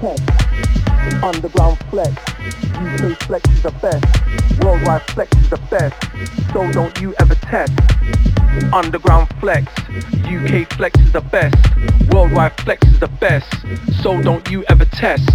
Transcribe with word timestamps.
Underground 0.00 1.76
flex, 1.90 2.10
UK 2.76 3.18
flex 3.24 3.50
is 3.50 3.62
the 3.64 3.74
best. 3.82 4.62
Worldwide 4.62 5.02
flex 5.10 5.36
is 5.38 5.50
the 5.50 5.56
best. 5.70 6.52
So 6.52 6.70
don't 6.70 7.00
you 7.00 7.14
ever 7.18 7.34
test. 7.34 7.72
Underground 8.72 9.28
flex, 9.40 9.66
UK 10.22 10.72
flex 10.74 11.00
is 11.00 11.10
the 11.10 11.20
best. 11.20 11.56
Worldwide 12.12 12.56
flex 12.60 12.86
is 12.86 13.00
the 13.00 13.08
best. 13.08 13.52
So 14.00 14.22
don't 14.22 14.48
you 14.48 14.64
ever 14.68 14.84
test. 14.84 15.28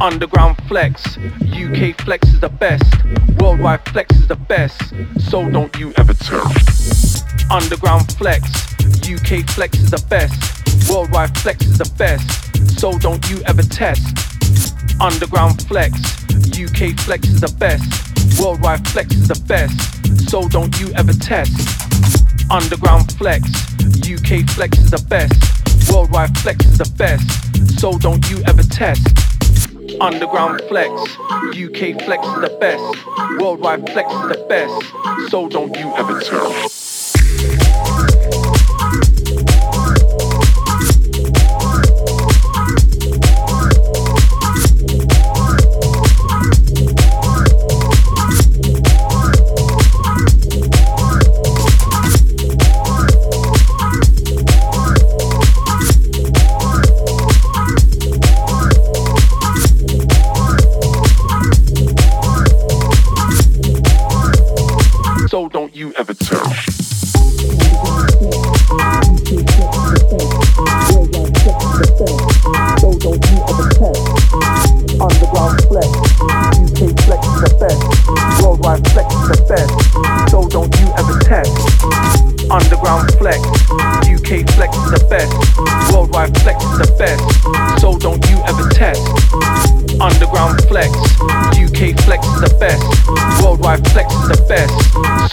Underground 0.00 0.56
flex, 0.68 1.18
UK 1.52 2.00
flex 2.00 2.28
is 2.28 2.40
the 2.40 2.48
best. 2.48 3.04
Worldwide 3.38 3.86
flex 3.90 4.16
is 4.16 4.26
the 4.26 4.36
best. 4.36 4.94
So 5.18 5.50
don't 5.50 5.76
you 5.76 5.92
ever 5.98 6.14
test. 6.14 7.26
Underground 7.50 8.10
flex, 8.14 8.72
UK 9.04 9.46
flex 9.50 9.78
is 9.78 9.90
the 9.90 10.02
best. 10.08 10.65
Worldwide 10.88 11.36
flex 11.38 11.66
is 11.66 11.78
the 11.78 11.90
best, 11.98 12.78
so 12.78 12.96
don't 12.98 13.28
you 13.28 13.42
ever 13.46 13.62
test. 13.62 14.06
Underground 15.00 15.62
flex, 15.66 15.92
UK 16.52 16.98
flex 17.00 17.28
is 17.28 17.40
the 17.40 17.54
best. 17.58 18.40
Worldwide 18.40 18.86
flex 18.88 19.14
is 19.14 19.28
the 19.28 19.40
best, 19.46 20.30
so 20.30 20.48
don't 20.48 20.78
you 20.80 20.92
ever 20.94 21.12
test. 21.12 21.52
Underground 22.50 23.12
flex, 23.12 23.42
UK 23.98 24.48
flex 24.50 24.78
is 24.78 24.90
the 24.90 25.04
best. 25.08 25.34
Worldwide 25.92 26.36
flex 26.38 26.64
is 26.64 26.78
the 26.78 26.90
best, 26.96 27.80
so 27.80 27.98
don't 27.98 28.28
you 28.30 28.42
ever 28.46 28.62
test. 28.62 29.06
Underground 30.00 30.62
flex, 30.68 30.90
UK 31.50 32.00
flex 32.04 32.26
is 32.26 32.40
the 32.40 32.56
best. 32.60 33.40
Worldwide 33.40 33.90
flex 33.90 34.12
is 34.12 34.28
the 34.28 34.44
best, 34.48 35.30
so 35.30 35.48
don't 35.48 35.76
you 35.76 35.92
ever 35.96 36.20
test. 36.20 37.95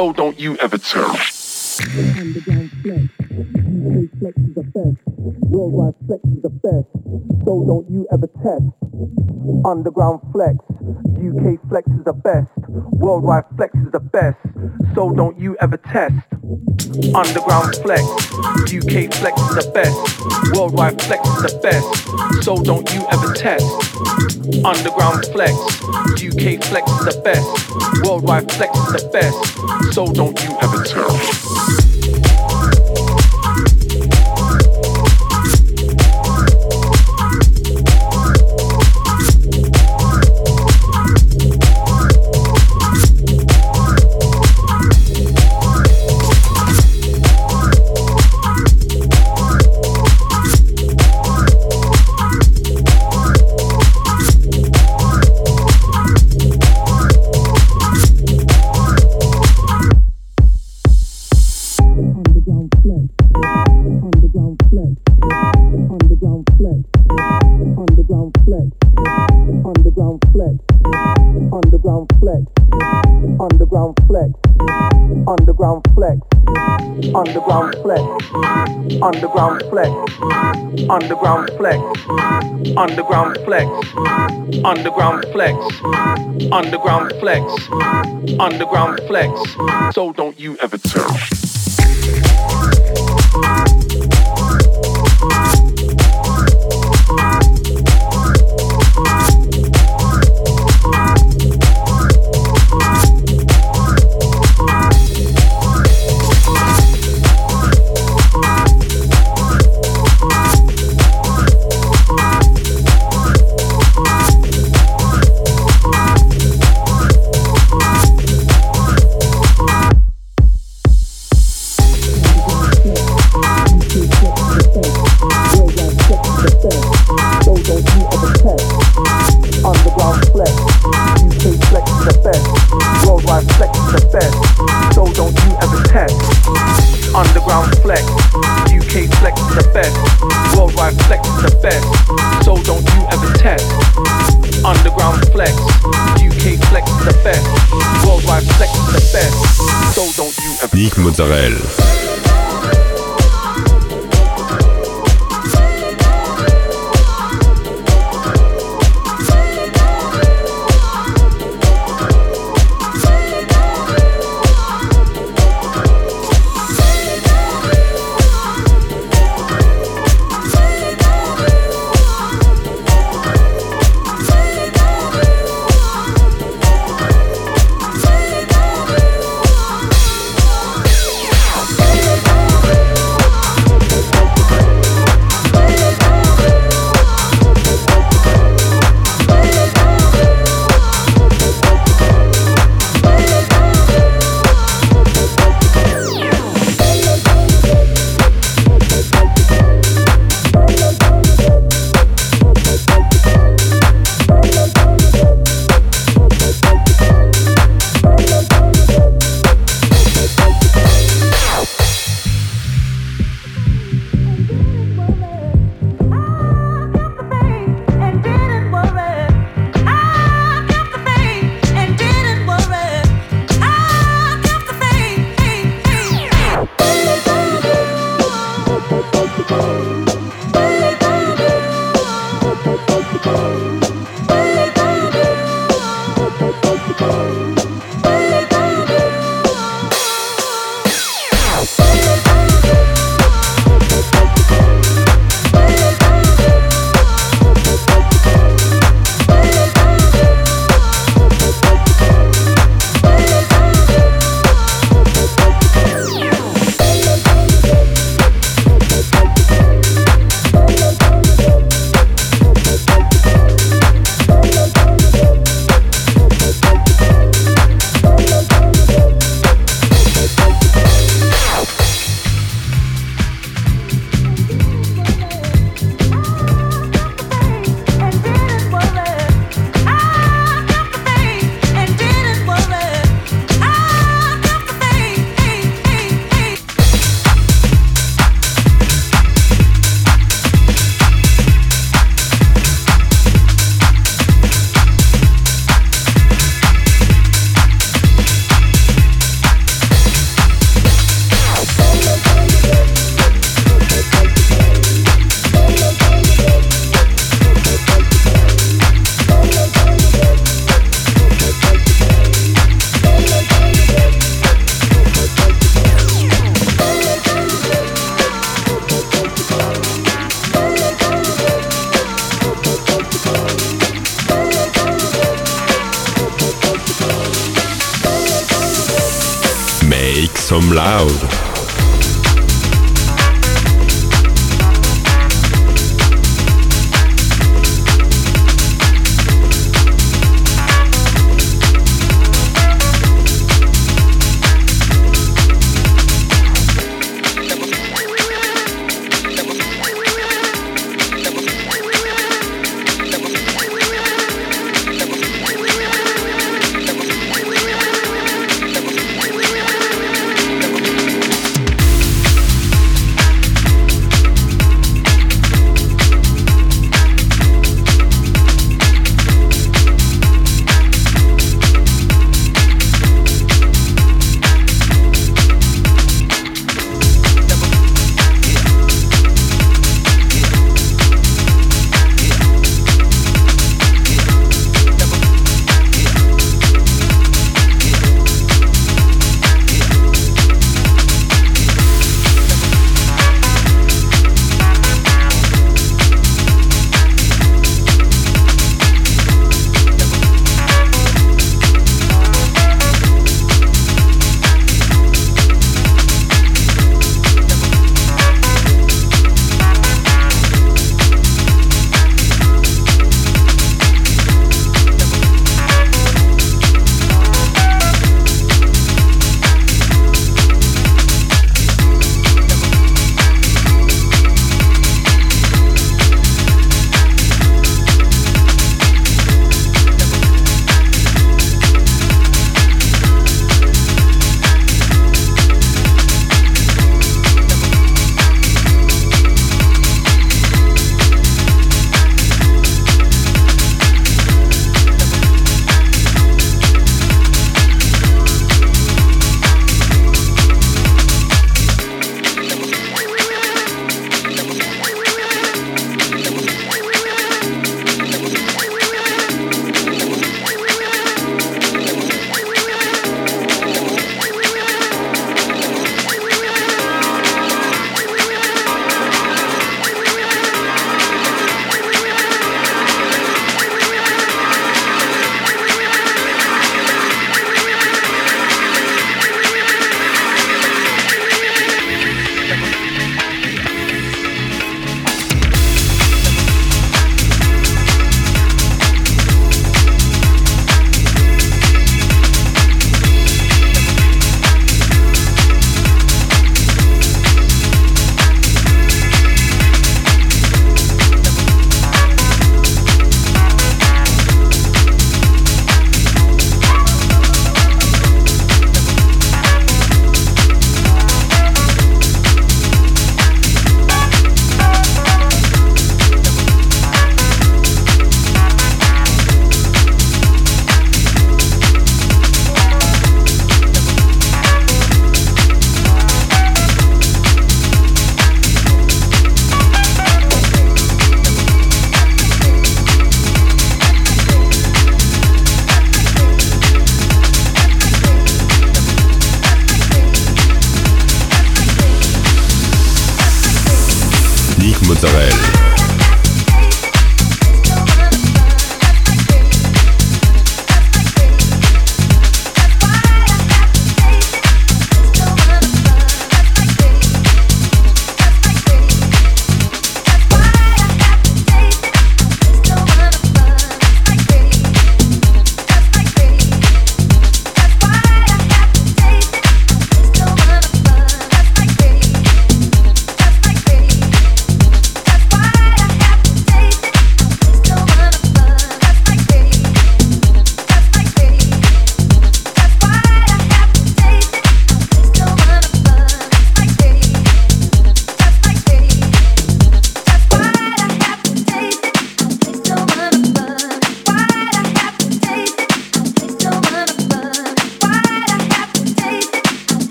So 0.00 0.14
don't 0.14 0.40
you 0.40 0.56
ever 0.56 0.78
tell. 0.78 1.14
Flex 6.10 6.24
is 6.24 6.42
the 6.42 6.50
best. 6.50 6.90
So 7.46 7.62
don't 7.70 7.88
you 7.88 8.04
ever 8.10 8.26
test. 8.42 8.66
Underground 9.64 10.18
flex, 10.32 10.58
UK 11.14 11.54
flex 11.68 11.86
is 11.86 12.02
the 12.02 12.12
best. 12.12 12.48
Worldwide 12.98 13.44
flex 13.56 13.72
is 13.78 13.92
the 13.92 14.00
best. 14.00 14.36
So 14.96 15.14
don't 15.14 15.38
you 15.38 15.56
ever 15.60 15.76
test. 15.76 16.18
Underground 17.14 17.76
flex, 17.76 18.02
UK 18.66 19.14
flex 19.22 19.40
is 19.40 19.54
the 19.54 19.70
best. 19.72 19.94
Worldwide 20.58 21.00
flex 21.00 21.28
is 21.28 21.42
the 21.46 21.54
best. 21.62 22.42
So 22.42 22.60
don't 22.60 22.92
you 22.92 23.06
ever 23.12 23.32
test. 23.32 23.70
Underground 24.66 25.26
flex, 25.26 25.54
UK 26.18 26.58
flex 26.58 26.90
is 26.90 27.04
the 27.06 27.20
best. 27.22 27.46
Worldwide 28.02 28.50
flex 28.50 28.76
is 28.76 28.92
the 28.98 29.08
best. 29.14 29.94
So 29.94 30.10
don't 30.10 30.42
you 30.42 30.58
ever 30.58 30.82
tell. 30.82 31.89
Underground 68.36 68.72
flex, 68.72 68.94
underground 69.64 70.22
flex, 70.32 70.58
underground 71.62 72.08
flex, 72.20 72.42
underground 73.40 73.96
flex, 74.06 74.30
underground 75.26 75.84
flex, 75.94 76.20
underground 77.14 77.74
flex. 77.82 78.00
Underground 79.02 79.62
flex, 79.70 79.90
underground 80.90 81.50
flex, 81.56 81.78
underground 82.76 83.38
flex, 83.44 83.68
underground 84.64 85.24
flex, 85.32 85.54
underground 86.52 87.12
flex, 87.20 87.68
underground 88.38 89.00
flex. 89.06 89.94
So 89.94 90.12
don't 90.12 90.38
you 90.38 90.56
ever 90.58 90.78
tell. 90.78 91.49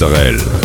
Israël. 0.00 0.59